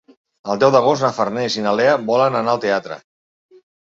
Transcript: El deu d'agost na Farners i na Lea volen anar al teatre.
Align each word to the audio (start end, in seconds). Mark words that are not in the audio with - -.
El 0.53 0.61
deu 0.61 0.71
d'agost 0.75 1.05
na 1.07 1.11
Farners 1.17 1.57
i 1.59 1.65
na 1.67 1.73
Lea 1.81 1.93
volen 2.09 2.39
anar 2.41 2.57
al 2.57 2.63
teatre. 2.65 2.99